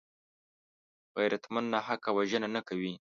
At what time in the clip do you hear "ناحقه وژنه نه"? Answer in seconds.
1.73-2.61